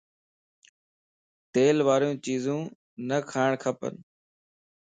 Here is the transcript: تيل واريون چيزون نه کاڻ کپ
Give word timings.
تيل 1.53 1.77
واريون 1.87 2.15
چيزون 2.25 2.59
نه 3.07 3.17
کاڻ 3.31 3.49
کپ 3.63 3.79